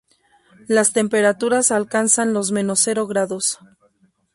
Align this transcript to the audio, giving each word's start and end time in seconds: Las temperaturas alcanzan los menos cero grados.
Las 0.67 0.93
temperaturas 0.93 1.69
alcanzan 1.69 2.33
los 2.33 2.51
menos 2.51 2.79
cero 2.83 3.05
grados. 3.05 3.59